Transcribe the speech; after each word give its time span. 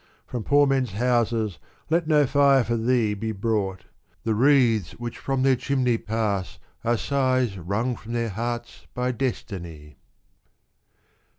From 0.25 0.43
poor 0.43 0.65
men's 0.65 0.93
houses, 0.93 1.59
let 1.91 2.07
no 2.07 2.25
fire 2.25 2.63
for 2.63 2.75
thee 2.75 3.13
Be 3.13 3.31
brought 3.31 3.85
The 4.23 4.33
wreaths 4.33 4.93
which 4.93 5.19
firom 5.19 5.43
their 5.43 5.55
chimney 5.55 5.99
pass 5.99 6.57
Are 6.83 6.97
sighs 6.97 7.59
wrung 7.59 7.95
from 7.95 8.13
their 8.13 8.29
hearts 8.29 8.87
by 8.95 9.11
destiny. 9.11 9.97